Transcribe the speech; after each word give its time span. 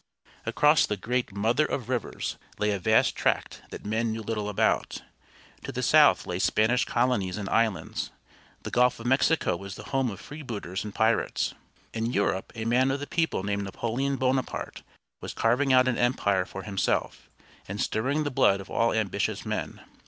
Across 0.47 0.87
the 0.87 0.97
great 0.97 1.31
"Mother 1.35 1.63
of 1.63 1.87
Rivers" 1.87 2.39
lay 2.57 2.71
a 2.71 2.79
vast 2.79 3.15
tract 3.15 3.61
that 3.69 3.85
men 3.85 4.11
knew 4.11 4.23
little 4.23 4.49
about. 4.49 5.03
To 5.65 5.71
the 5.71 5.83
south 5.83 6.25
lay 6.25 6.39
Spanish 6.39 6.85
colonies 6.85 7.37
and 7.37 7.47
islands. 7.49 8.09
The 8.63 8.71
Gulf 8.71 8.99
of 8.99 9.05
Mexico 9.05 9.55
was 9.55 9.75
the 9.75 9.83
home 9.93 10.09
of 10.09 10.19
freebooters 10.19 10.83
and 10.83 10.95
pirates. 10.95 11.53
In 11.93 12.11
Europe 12.11 12.51
a 12.55 12.65
man 12.65 12.89
of 12.89 12.99
the 12.99 13.05
people 13.05 13.43
named 13.43 13.63
Napoleon 13.63 14.15
Bonaparte 14.15 14.81
was 15.21 15.35
carving 15.35 15.71
out 15.71 15.87
an 15.87 15.99
empire 15.99 16.45
for 16.45 16.63
himself, 16.63 17.29
and 17.67 17.79
stirring 17.79 18.23
the 18.23 18.31
blood 18.31 18.59
of 18.59 18.71
all 18.71 18.93
ambitious 18.93 19.45
men. 19.45 19.81